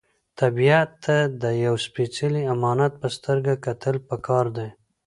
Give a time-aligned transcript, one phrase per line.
[0.39, 4.69] طبیعت ته د یو سپېڅلي امانت په سترګه کتل پکار دي.